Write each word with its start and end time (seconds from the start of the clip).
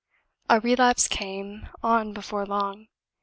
A 0.49 0.59
relapse 0.59 1.07
came 1.07 1.69
on 1.83 2.11
before 2.11 2.47
long. 2.47 2.87